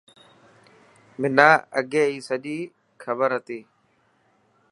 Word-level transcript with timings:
منان 1.19 1.53
اگي 1.79 2.03
هي 2.09 2.17
سڄي 2.27 2.57
کبر 3.01 3.29
هتي. 3.37 3.59